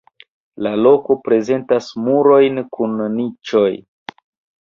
[0.67, 3.69] La loko prezentas murojn kun niĉoj.